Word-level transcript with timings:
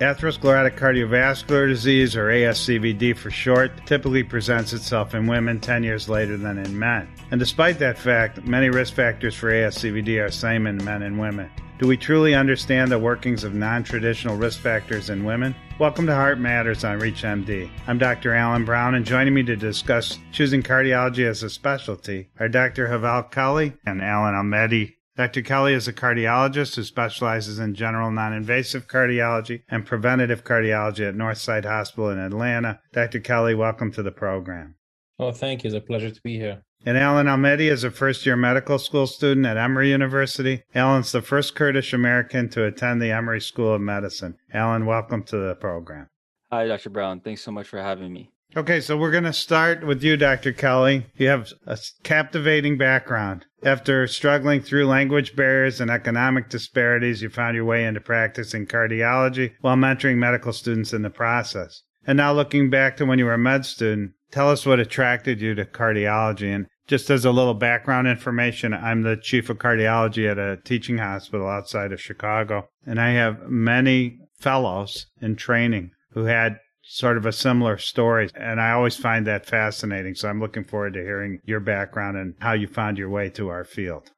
Atherosclerotic 0.00 0.78
cardiovascular 0.78 1.68
disease, 1.68 2.16
or 2.16 2.28
ASCVD 2.28 3.14
for 3.14 3.30
short, 3.30 3.70
typically 3.84 4.22
presents 4.22 4.72
itself 4.72 5.14
in 5.14 5.26
women 5.26 5.60
10 5.60 5.82
years 5.82 6.08
later 6.08 6.38
than 6.38 6.56
in 6.56 6.78
men. 6.78 7.06
And 7.30 7.38
despite 7.38 7.78
that 7.80 7.98
fact, 7.98 8.42
many 8.46 8.70
risk 8.70 8.94
factors 8.94 9.34
for 9.34 9.50
ASCVD 9.50 10.18
are 10.18 10.28
the 10.28 10.32
same 10.32 10.66
in 10.66 10.82
men 10.82 11.02
and 11.02 11.20
women. 11.20 11.50
Do 11.78 11.86
we 11.86 11.98
truly 11.98 12.34
understand 12.34 12.90
the 12.90 12.98
workings 12.98 13.44
of 13.44 13.52
non 13.52 13.84
traditional 13.84 14.38
risk 14.38 14.60
factors 14.60 15.10
in 15.10 15.22
women? 15.22 15.54
Welcome 15.78 16.06
to 16.06 16.14
Heart 16.14 16.38
Matters 16.38 16.82
on 16.82 16.98
ReachMD. 16.98 17.70
I'm 17.86 17.98
Dr. 17.98 18.34
Alan 18.34 18.64
Brown, 18.64 18.94
and 18.94 19.04
joining 19.04 19.34
me 19.34 19.42
to 19.42 19.54
discuss 19.54 20.18
choosing 20.32 20.62
cardiology 20.62 21.26
as 21.26 21.42
a 21.42 21.50
specialty 21.50 22.30
are 22.38 22.48
Dr. 22.48 22.88
Haval 22.88 23.30
Kelly 23.30 23.74
and 23.84 24.00
Alan 24.00 24.34
Almedi. 24.34 24.94
Dr. 25.20 25.42
Kelly 25.42 25.74
is 25.74 25.86
a 25.86 25.92
cardiologist 25.92 26.76
who 26.76 26.82
specializes 26.82 27.58
in 27.58 27.74
general 27.74 28.10
non 28.10 28.32
invasive 28.32 28.88
cardiology 28.88 29.64
and 29.68 29.84
preventative 29.84 30.44
cardiology 30.44 31.06
at 31.06 31.14
Northside 31.14 31.66
Hospital 31.66 32.08
in 32.08 32.18
Atlanta. 32.18 32.80
Dr. 32.94 33.20
Kelly, 33.20 33.54
welcome 33.54 33.92
to 33.92 34.02
the 34.02 34.12
program. 34.12 34.76
Oh, 35.18 35.30
thank 35.30 35.62
you. 35.62 35.68
It's 35.68 35.76
a 35.76 35.80
pleasure 35.82 36.10
to 36.10 36.20
be 36.22 36.38
here. 36.38 36.62
And 36.86 36.96
Alan 36.96 37.26
Almedi 37.26 37.70
is 37.70 37.84
a 37.84 37.90
first 37.90 38.24
year 38.24 38.34
medical 38.34 38.78
school 38.78 39.06
student 39.06 39.44
at 39.44 39.58
Emory 39.58 39.90
University. 39.90 40.62
Alan's 40.74 41.12
the 41.12 41.20
first 41.20 41.54
Kurdish 41.54 41.92
American 41.92 42.48
to 42.48 42.64
attend 42.64 43.02
the 43.02 43.10
Emory 43.10 43.42
School 43.42 43.74
of 43.74 43.82
Medicine. 43.82 44.38
Alan, 44.54 44.86
welcome 44.86 45.22
to 45.24 45.36
the 45.36 45.54
program. 45.54 46.08
Hi, 46.50 46.66
Dr. 46.66 46.88
Brown. 46.88 47.20
Thanks 47.20 47.42
so 47.42 47.52
much 47.52 47.68
for 47.68 47.82
having 47.82 48.10
me. 48.10 48.30
Okay, 48.56 48.80
so 48.80 48.96
we're 48.96 49.12
going 49.12 49.22
to 49.22 49.32
start 49.32 49.86
with 49.86 50.02
you, 50.02 50.16
Dr. 50.16 50.52
Kelly. 50.52 51.06
You 51.16 51.28
have 51.28 51.52
a 51.66 51.78
captivating 52.02 52.76
background. 52.76 53.46
After 53.62 54.08
struggling 54.08 54.60
through 54.60 54.86
language 54.86 55.36
barriers 55.36 55.80
and 55.80 55.88
economic 55.88 56.48
disparities, 56.48 57.22
you 57.22 57.28
found 57.28 57.54
your 57.54 57.64
way 57.64 57.84
into 57.84 58.00
practicing 58.00 58.66
cardiology 58.66 59.52
while 59.60 59.76
mentoring 59.76 60.16
medical 60.16 60.52
students 60.52 60.92
in 60.92 61.02
the 61.02 61.10
process. 61.10 61.84
And 62.04 62.16
now 62.16 62.32
looking 62.32 62.70
back 62.70 62.96
to 62.96 63.06
when 63.06 63.20
you 63.20 63.26
were 63.26 63.34
a 63.34 63.38
med 63.38 63.64
student, 63.66 64.14
tell 64.32 64.50
us 64.50 64.66
what 64.66 64.80
attracted 64.80 65.40
you 65.40 65.54
to 65.54 65.64
cardiology. 65.64 66.52
And 66.52 66.66
just 66.88 67.08
as 67.08 67.24
a 67.24 67.30
little 67.30 67.54
background 67.54 68.08
information, 68.08 68.74
I'm 68.74 69.02
the 69.02 69.16
chief 69.16 69.48
of 69.48 69.58
cardiology 69.58 70.28
at 70.28 70.38
a 70.38 70.60
teaching 70.64 70.98
hospital 70.98 71.48
outside 71.48 71.92
of 71.92 72.00
Chicago. 72.00 72.66
And 72.84 73.00
I 73.00 73.10
have 73.10 73.48
many 73.48 74.18
fellows 74.40 75.06
in 75.20 75.36
training 75.36 75.92
who 76.14 76.24
had 76.24 76.58
sort 76.92 77.16
of 77.16 77.24
a 77.24 77.30
similar 77.30 77.78
story. 77.78 78.28
And 78.34 78.60
I 78.60 78.72
always 78.72 78.96
find 78.96 79.24
that 79.28 79.46
fascinating. 79.46 80.16
So 80.16 80.28
I'm 80.28 80.40
looking 80.40 80.64
forward 80.64 80.94
to 80.94 81.00
hearing 81.00 81.40
your 81.44 81.60
background 81.60 82.16
and 82.16 82.34
how 82.40 82.54
you 82.54 82.66
found 82.66 82.98
your 82.98 83.08
way 83.08 83.30
to 83.30 83.48
our 83.48 83.64
field. 83.64 84.10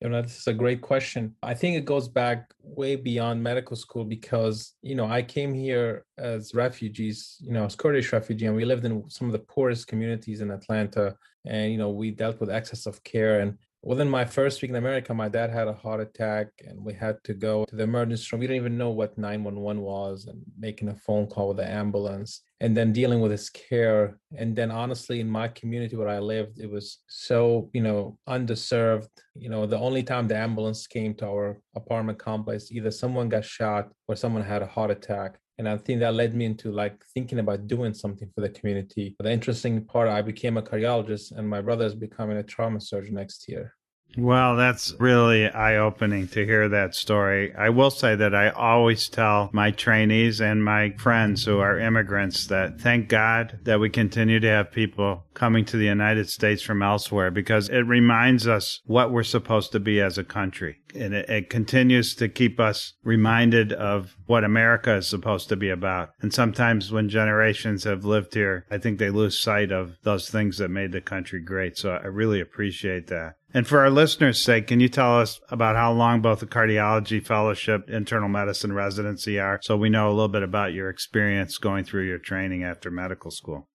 You 0.00 0.08
know, 0.08 0.22
this 0.22 0.38
is 0.38 0.46
a 0.46 0.54
great 0.54 0.80
question. 0.80 1.34
I 1.42 1.52
think 1.52 1.76
it 1.76 1.84
goes 1.84 2.08
back 2.08 2.54
way 2.62 2.96
beyond 2.96 3.42
medical 3.42 3.76
school 3.76 4.06
because, 4.06 4.72
you 4.80 4.94
know, 4.94 5.06
I 5.06 5.20
came 5.20 5.52
here 5.52 6.06
as 6.16 6.54
refugees, 6.54 7.36
you 7.40 7.52
know, 7.52 7.66
as 7.66 7.76
Kurdish 7.76 8.14
refugee, 8.14 8.46
and 8.46 8.56
we 8.56 8.64
lived 8.64 8.86
in 8.86 9.04
some 9.10 9.26
of 9.26 9.32
the 9.32 9.40
poorest 9.40 9.88
communities 9.88 10.40
in 10.40 10.50
Atlanta. 10.50 11.16
And, 11.44 11.70
you 11.70 11.76
know, 11.76 11.90
we 11.90 12.12
dealt 12.12 12.40
with 12.40 12.48
excess 12.48 12.86
of 12.86 13.04
care. 13.04 13.40
And 13.40 13.58
Within 13.82 14.10
my 14.10 14.24
first 14.24 14.60
week 14.60 14.70
in 14.70 14.76
America, 14.76 15.14
my 15.14 15.28
dad 15.28 15.50
had 15.50 15.68
a 15.68 15.72
heart 15.72 16.00
attack 16.00 16.48
and 16.66 16.84
we 16.84 16.92
had 16.92 17.16
to 17.22 17.32
go 17.32 17.64
to 17.64 17.76
the 17.76 17.84
emergency 17.84 18.28
room. 18.32 18.40
We 18.40 18.48
didn't 18.48 18.62
even 18.62 18.76
know 18.76 18.90
what 18.90 19.16
911 19.16 19.80
was 19.80 20.26
and 20.26 20.42
making 20.58 20.88
a 20.88 20.96
phone 20.96 21.28
call 21.28 21.48
with 21.48 21.58
the 21.58 21.68
ambulance 21.68 22.42
and 22.60 22.76
then 22.76 22.92
dealing 22.92 23.20
with 23.20 23.30
his 23.30 23.48
care. 23.50 24.18
And 24.36 24.56
then 24.56 24.72
honestly, 24.72 25.20
in 25.20 25.30
my 25.30 25.46
community 25.46 25.94
where 25.94 26.08
I 26.08 26.18
lived, 26.18 26.58
it 26.58 26.68
was 26.68 26.98
so, 27.06 27.70
you 27.72 27.80
know, 27.80 28.18
underserved. 28.28 29.10
You 29.36 29.48
know, 29.48 29.64
the 29.64 29.78
only 29.78 30.02
time 30.02 30.26
the 30.26 30.36
ambulance 30.36 30.88
came 30.88 31.14
to 31.14 31.26
our 31.26 31.60
apartment 31.76 32.18
complex, 32.18 32.72
either 32.72 32.90
someone 32.90 33.28
got 33.28 33.44
shot 33.44 33.90
or 34.08 34.16
someone 34.16 34.42
had 34.42 34.60
a 34.60 34.66
heart 34.66 34.90
attack 34.90 35.38
and 35.58 35.68
i 35.68 35.76
think 35.76 36.00
that 36.00 36.14
led 36.14 36.34
me 36.34 36.44
into 36.44 36.70
like 36.70 37.04
thinking 37.14 37.40
about 37.40 37.66
doing 37.66 37.92
something 37.92 38.30
for 38.34 38.40
the 38.40 38.48
community 38.48 39.16
the 39.18 39.30
interesting 39.30 39.84
part 39.84 40.08
i 40.08 40.22
became 40.22 40.56
a 40.56 40.62
cardiologist 40.62 41.36
and 41.36 41.48
my 41.48 41.60
brother 41.60 41.84
is 41.84 41.94
becoming 41.94 42.36
a 42.36 42.42
trauma 42.42 42.80
surgeon 42.80 43.14
next 43.14 43.48
year 43.48 43.74
well, 44.16 44.56
that's 44.56 44.94
really 44.98 45.48
eye 45.48 45.76
opening 45.76 46.28
to 46.28 46.44
hear 46.44 46.68
that 46.68 46.94
story. 46.94 47.54
I 47.54 47.68
will 47.68 47.90
say 47.90 48.16
that 48.16 48.34
I 48.34 48.48
always 48.48 49.08
tell 49.08 49.50
my 49.52 49.70
trainees 49.70 50.40
and 50.40 50.64
my 50.64 50.90
friends 50.98 51.44
who 51.44 51.58
are 51.58 51.78
immigrants 51.78 52.46
that 52.46 52.80
thank 52.80 53.08
God 53.08 53.60
that 53.64 53.80
we 53.80 53.90
continue 53.90 54.40
to 54.40 54.48
have 54.48 54.72
people 54.72 55.24
coming 55.34 55.64
to 55.66 55.76
the 55.76 55.84
United 55.84 56.28
States 56.28 56.62
from 56.62 56.82
elsewhere 56.82 57.30
because 57.30 57.68
it 57.68 57.86
reminds 57.86 58.48
us 58.48 58.80
what 58.86 59.12
we're 59.12 59.22
supposed 59.22 59.72
to 59.72 59.80
be 59.80 60.00
as 60.00 60.18
a 60.18 60.24
country. 60.24 60.78
And 60.94 61.14
it, 61.14 61.28
it 61.28 61.50
continues 61.50 62.14
to 62.16 62.28
keep 62.28 62.58
us 62.58 62.94
reminded 63.04 63.72
of 63.72 64.16
what 64.26 64.42
America 64.42 64.96
is 64.96 65.06
supposed 65.06 65.48
to 65.50 65.56
be 65.56 65.68
about. 65.68 66.10
And 66.20 66.32
sometimes 66.32 66.90
when 66.90 67.08
generations 67.08 67.84
have 67.84 68.04
lived 68.04 68.34
here, 68.34 68.66
I 68.70 68.78
think 68.78 68.98
they 68.98 69.10
lose 69.10 69.38
sight 69.38 69.70
of 69.70 69.96
those 70.02 70.28
things 70.28 70.58
that 70.58 70.70
made 70.70 70.92
the 70.92 71.00
country 71.00 71.40
great. 71.40 71.76
So 71.76 71.92
I 71.92 72.06
really 72.06 72.40
appreciate 72.40 73.06
that. 73.08 73.36
And 73.54 73.66
for 73.66 73.80
our 73.80 73.88
listeners' 73.88 74.42
sake, 74.42 74.66
can 74.66 74.78
you 74.78 74.90
tell 74.90 75.20
us 75.20 75.40
about 75.48 75.74
how 75.74 75.90
long 75.92 76.20
both 76.20 76.40
the 76.40 76.46
cardiology 76.46 77.24
fellowship, 77.24 77.88
internal 77.88 78.28
medicine 78.28 78.74
residency 78.74 79.40
are 79.40 79.58
so 79.62 79.74
we 79.74 79.88
know 79.88 80.08
a 80.08 80.12
little 80.12 80.28
bit 80.28 80.42
about 80.42 80.74
your 80.74 80.90
experience 80.90 81.56
going 81.56 81.84
through 81.84 82.06
your 82.06 82.18
training 82.18 82.62
after 82.62 82.90
medical 82.90 83.30
school? 83.30 83.66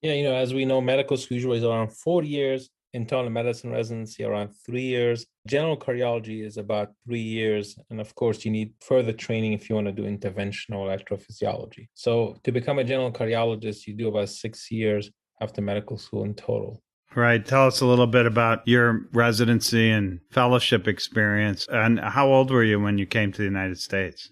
Yeah, 0.00 0.14
you 0.14 0.24
know, 0.24 0.34
as 0.34 0.54
we 0.54 0.64
know, 0.64 0.80
medical 0.80 1.18
school 1.18 1.34
usually 1.34 1.58
is 1.58 1.64
around 1.64 1.92
four 1.92 2.22
years, 2.22 2.70
internal 2.94 3.28
medicine 3.28 3.70
residency 3.70 4.24
around 4.24 4.54
three 4.64 4.84
years. 4.84 5.26
General 5.46 5.76
cardiology 5.76 6.42
is 6.42 6.56
about 6.56 6.92
three 7.04 7.20
years. 7.20 7.78
And 7.90 8.00
of 8.00 8.14
course, 8.14 8.46
you 8.46 8.50
need 8.50 8.72
further 8.80 9.12
training 9.12 9.52
if 9.52 9.68
you 9.68 9.74
want 9.74 9.86
to 9.86 9.92
do 9.92 10.04
interventional 10.04 10.88
electrophysiology. 10.88 11.88
So 11.92 12.38
to 12.44 12.52
become 12.52 12.78
a 12.78 12.84
general 12.84 13.12
cardiologist, 13.12 13.86
you 13.86 13.92
do 13.92 14.08
about 14.08 14.30
six 14.30 14.70
years 14.70 15.10
after 15.42 15.60
medical 15.60 15.98
school 15.98 16.24
in 16.24 16.32
total. 16.32 16.82
Right. 17.16 17.44
Tell 17.44 17.66
us 17.66 17.80
a 17.80 17.86
little 17.86 18.06
bit 18.06 18.24
about 18.24 18.66
your 18.68 19.08
residency 19.12 19.90
and 19.90 20.20
fellowship 20.30 20.86
experience. 20.86 21.66
And 21.70 21.98
how 21.98 22.28
old 22.28 22.52
were 22.52 22.62
you 22.62 22.78
when 22.78 22.98
you 22.98 23.06
came 23.06 23.32
to 23.32 23.38
the 23.38 23.44
United 23.44 23.80
States? 23.80 24.30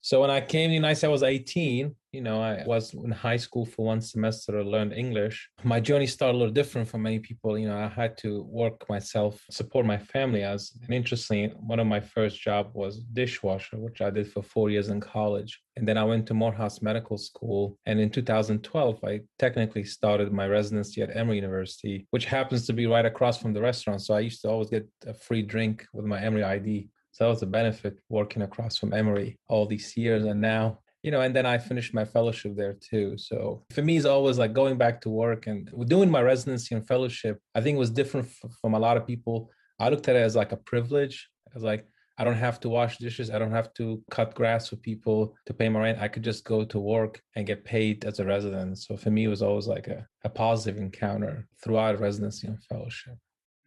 So 0.00 0.20
when 0.20 0.30
I 0.30 0.40
came 0.40 0.68
to 0.68 0.70
the 0.70 0.74
United 0.74 0.94
States, 0.94 1.08
I 1.08 1.12
was 1.12 1.22
18. 1.24 1.96
You 2.12 2.22
know, 2.22 2.40
I 2.40 2.64
was 2.66 2.94
in 2.94 3.10
high 3.10 3.36
school 3.36 3.66
for 3.66 3.84
one 3.84 4.00
semester 4.00 4.58
I 4.58 4.62
learned 4.62 4.94
English. 4.94 5.50
My 5.62 5.78
journey 5.78 6.06
started 6.06 6.36
a 6.36 6.38
little 6.38 6.54
different 6.54 6.88
from 6.88 7.02
many 7.02 7.18
people. 7.18 7.58
You 7.58 7.68
know, 7.68 7.78
I 7.78 7.88
had 7.88 8.16
to 8.18 8.44
work 8.44 8.88
myself, 8.88 9.44
support 9.50 9.84
my 9.84 9.98
family. 9.98 10.42
As 10.42 10.72
and 10.82 10.94
interestingly, 10.94 11.52
one 11.58 11.80
of 11.80 11.86
my 11.86 12.00
first 12.00 12.40
job 12.40 12.70
was 12.72 13.00
dishwasher, 13.12 13.76
which 13.76 14.00
I 14.00 14.08
did 14.08 14.32
for 14.32 14.42
four 14.42 14.70
years 14.70 14.88
in 14.88 15.00
college. 15.00 15.60
And 15.76 15.86
then 15.86 15.98
I 15.98 16.04
went 16.04 16.26
to 16.28 16.34
Morehouse 16.34 16.80
Medical 16.80 17.18
School. 17.18 17.78
And 17.84 18.00
in 18.00 18.08
2012, 18.08 19.04
I 19.04 19.20
technically 19.38 19.84
started 19.84 20.32
my 20.32 20.46
residency 20.46 21.02
at 21.02 21.14
Emory 21.14 21.36
University, 21.36 22.06
which 22.10 22.24
happens 22.24 22.66
to 22.66 22.72
be 22.72 22.86
right 22.86 23.04
across 23.04 23.38
from 23.38 23.52
the 23.52 23.60
restaurant. 23.60 24.00
So 24.00 24.14
I 24.14 24.20
used 24.20 24.40
to 24.42 24.48
always 24.48 24.70
get 24.70 24.88
a 25.06 25.12
free 25.12 25.42
drink 25.42 25.86
with 25.92 26.06
my 26.06 26.22
Emory 26.22 26.42
ID. 26.42 26.88
So 27.12 27.24
that 27.24 27.30
was 27.30 27.42
a 27.42 27.46
benefit 27.46 27.98
working 28.08 28.42
across 28.42 28.78
from 28.78 28.94
Emory 28.94 29.38
all 29.48 29.66
these 29.66 29.94
years. 29.94 30.24
And 30.24 30.40
now, 30.40 30.78
you 31.02 31.10
know, 31.10 31.20
and 31.20 31.34
then 31.34 31.46
I 31.46 31.58
finished 31.58 31.94
my 31.94 32.04
fellowship 32.04 32.56
there 32.56 32.74
too. 32.74 33.16
So 33.18 33.64
for 33.70 33.82
me, 33.82 33.96
it's 33.96 34.06
always 34.06 34.38
like 34.38 34.52
going 34.52 34.76
back 34.76 35.00
to 35.02 35.10
work 35.10 35.46
and 35.46 35.70
doing 35.86 36.10
my 36.10 36.22
residency 36.22 36.74
and 36.74 36.86
fellowship. 36.86 37.40
I 37.54 37.60
think 37.60 37.76
it 37.76 37.78
was 37.78 37.90
different 37.90 38.28
from 38.60 38.74
a 38.74 38.78
lot 38.78 38.96
of 38.96 39.06
people. 39.06 39.50
I 39.78 39.88
looked 39.90 40.08
at 40.08 40.16
it 40.16 40.22
as 40.22 40.34
like 40.34 40.52
a 40.52 40.56
privilege. 40.56 41.28
As 41.54 41.62
like, 41.62 41.86
I 42.18 42.24
don't 42.24 42.34
have 42.34 42.58
to 42.60 42.68
wash 42.68 42.98
dishes. 42.98 43.30
I 43.30 43.38
don't 43.38 43.52
have 43.52 43.72
to 43.74 44.02
cut 44.10 44.34
grass 44.34 44.68
for 44.68 44.76
people 44.76 45.36
to 45.46 45.54
pay 45.54 45.68
my 45.68 45.80
rent. 45.80 46.00
I 46.00 46.08
could 46.08 46.24
just 46.24 46.44
go 46.44 46.64
to 46.64 46.80
work 46.80 47.22
and 47.36 47.46
get 47.46 47.64
paid 47.64 48.04
as 48.04 48.18
a 48.18 48.24
resident. 48.24 48.78
So 48.78 48.96
for 48.96 49.10
me, 49.10 49.24
it 49.24 49.28
was 49.28 49.42
always 49.42 49.68
like 49.68 49.86
a, 49.86 50.04
a 50.24 50.28
positive 50.28 50.82
encounter 50.82 51.46
throughout 51.62 52.00
residency 52.00 52.48
and 52.48 52.60
fellowship. 52.64 53.14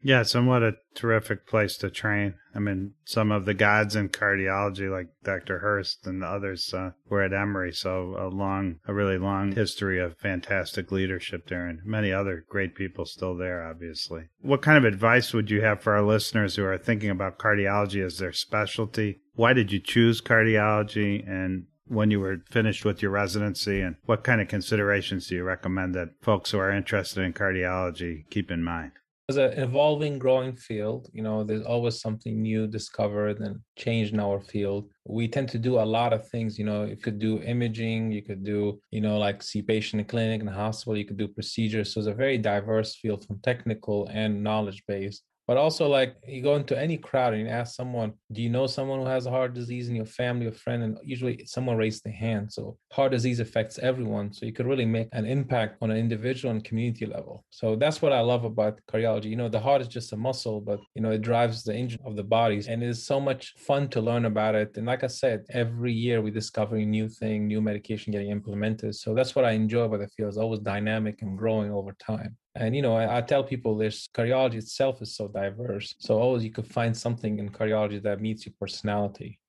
Yes, 0.03 0.33
and 0.33 0.47
what 0.47 0.63
a 0.63 0.77
terrific 0.95 1.45
place 1.45 1.77
to 1.77 1.89
train. 1.89 2.33
I 2.55 2.59
mean, 2.59 2.93
some 3.05 3.31
of 3.31 3.45
the 3.45 3.53
gods 3.53 3.95
in 3.95 4.09
cardiology, 4.09 4.91
like 4.91 5.09
Dr. 5.23 5.59
Hurst 5.59 6.07
and 6.07 6.21
the 6.21 6.25
others, 6.25 6.73
uh, 6.73 6.91
were 7.07 7.21
at 7.21 7.33
Emory. 7.33 7.71
So 7.71 8.15
a 8.17 8.27
long, 8.27 8.79
a 8.87 8.93
really 8.93 9.17
long 9.17 9.51
history 9.51 9.99
of 9.99 10.17
fantastic 10.17 10.91
leadership 10.91 11.47
there, 11.47 11.67
and 11.67 11.79
many 11.85 12.11
other 12.11 12.45
great 12.49 12.75
people 12.75 13.05
still 13.05 13.35
there. 13.35 13.63
Obviously, 13.63 14.29
what 14.41 14.61
kind 14.61 14.77
of 14.77 14.85
advice 14.85 15.33
would 15.33 15.51
you 15.51 15.61
have 15.61 15.81
for 15.81 15.93
our 15.93 16.01
listeners 16.01 16.55
who 16.55 16.65
are 16.65 16.77
thinking 16.77 17.09
about 17.09 17.39
cardiology 17.39 18.03
as 18.03 18.17
their 18.17 18.33
specialty? 18.33 19.21
Why 19.35 19.53
did 19.53 19.71
you 19.71 19.79
choose 19.79 20.19
cardiology, 20.19 21.27
and 21.29 21.67
when 21.85 22.09
you 22.09 22.19
were 22.19 22.41
finished 22.49 22.85
with 22.85 23.01
your 23.01 23.11
residency, 23.11 23.81
and 23.81 23.97
what 24.05 24.23
kind 24.23 24.41
of 24.41 24.47
considerations 24.47 25.27
do 25.27 25.35
you 25.35 25.43
recommend 25.43 25.93
that 25.93 26.09
folks 26.21 26.51
who 26.51 26.57
are 26.57 26.71
interested 26.71 27.21
in 27.21 27.33
cardiology 27.33 28.27
keep 28.29 28.49
in 28.49 28.63
mind? 28.63 28.93
It's 29.29 29.37
an 29.37 29.53
evolving, 29.53 30.19
growing 30.19 30.55
field. 30.55 31.07
You 31.13 31.23
know, 31.23 31.43
there's 31.43 31.65
always 31.65 32.01
something 32.01 32.41
new 32.41 32.67
discovered 32.67 33.39
and 33.39 33.59
changed 33.77 34.13
in 34.13 34.19
our 34.19 34.41
field. 34.41 34.89
We 35.05 35.27
tend 35.27 35.47
to 35.49 35.57
do 35.57 35.79
a 35.79 35.91
lot 35.97 36.11
of 36.11 36.27
things. 36.27 36.59
You 36.59 36.65
know, 36.65 36.83
you 36.83 36.97
could 36.97 37.17
do 37.17 37.41
imaging, 37.41 38.11
you 38.11 38.23
could 38.23 38.43
do, 38.43 38.81
you 38.91 38.99
know, 38.99 39.17
like 39.17 39.41
see 39.41 39.61
patient 39.61 40.01
in 40.01 40.07
clinic 40.07 40.41
and 40.41 40.49
hospital, 40.49 40.97
you 40.97 41.05
could 41.05 41.17
do 41.17 41.27
procedures. 41.27 41.93
So 41.93 42.01
it's 42.01 42.07
a 42.07 42.13
very 42.13 42.37
diverse 42.37 42.95
field 42.95 43.25
from 43.25 43.39
technical 43.39 44.07
and 44.07 44.43
knowledge 44.43 44.83
based. 44.87 45.23
But 45.51 45.57
also 45.57 45.85
like 45.89 46.15
you 46.25 46.41
go 46.41 46.55
into 46.55 46.79
any 46.79 46.95
crowd 46.95 47.33
and 47.33 47.41
you 47.41 47.49
ask 47.49 47.75
someone, 47.75 48.13
do 48.31 48.41
you 48.41 48.49
know 48.49 48.67
someone 48.67 48.99
who 48.99 49.05
has 49.05 49.25
a 49.25 49.29
heart 49.29 49.53
disease 49.53 49.89
in 49.89 49.97
your 49.97 50.05
family 50.05 50.45
or 50.45 50.53
friend? 50.53 50.81
And 50.81 50.97
usually 51.03 51.45
someone 51.45 51.75
raised 51.75 52.05
their 52.05 52.13
hand. 52.13 52.53
So 52.53 52.77
heart 52.93 53.11
disease 53.11 53.41
affects 53.41 53.77
everyone. 53.77 54.31
So 54.31 54.45
you 54.45 54.53
could 54.53 54.65
really 54.65 54.85
make 54.85 55.09
an 55.11 55.25
impact 55.25 55.75
on 55.81 55.91
an 55.91 55.97
individual 55.97 56.53
and 56.53 56.63
community 56.63 57.05
level. 57.05 57.43
So 57.49 57.75
that's 57.75 58.01
what 58.01 58.13
I 58.13 58.21
love 58.21 58.45
about 58.45 58.79
cardiology. 58.89 59.25
You 59.25 59.35
know, 59.35 59.49
the 59.49 59.59
heart 59.59 59.81
is 59.81 59.89
just 59.89 60.13
a 60.13 60.15
muscle, 60.15 60.61
but 60.61 60.79
you 60.95 61.01
know, 61.01 61.11
it 61.11 61.21
drives 61.21 61.65
the 61.65 61.75
engine 61.75 61.99
of 62.05 62.15
the 62.15 62.23
bodies 62.23 62.69
and 62.69 62.81
it's 62.81 63.03
so 63.03 63.19
much 63.19 63.53
fun 63.57 63.89
to 63.89 63.99
learn 63.99 64.23
about 64.23 64.55
it. 64.55 64.77
And 64.77 64.85
like 64.87 65.03
I 65.03 65.07
said, 65.07 65.43
every 65.49 65.91
year 65.91 66.21
we 66.21 66.31
discovering 66.31 66.89
new 66.89 67.09
thing, 67.09 67.45
new 67.45 67.59
medication 67.59 68.13
getting 68.13 68.31
implemented. 68.31 68.95
So 68.95 69.13
that's 69.13 69.35
what 69.35 69.43
I 69.43 69.51
enjoy 69.51 69.81
about 69.81 69.99
the 69.99 70.07
field. 70.07 70.29
It's 70.29 70.37
always 70.37 70.61
dynamic 70.61 71.21
and 71.21 71.37
growing 71.37 71.73
over 71.73 71.91
time. 71.91 72.37
And 72.55 72.75
you 72.75 72.81
know, 72.81 72.95
I, 72.95 73.17
I, 73.17 73.21
tell 73.21 73.43
people 73.43 73.77
this 73.77 74.09
cardiology 74.13 74.55
itself 74.55 75.01
is 75.01 75.15
so 75.15 75.27
diverse. 75.29 75.95
So 75.99 76.19
always 76.19 76.43
you 76.43 76.51
could 76.51 76.67
find 76.67 76.95
something 76.95 77.39
in 77.39 77.49
cardiology 77.49 78.01
that 78.03 78.19
meets 78.19 78.45
your 78.45 78.53
personality. 78.59 79.39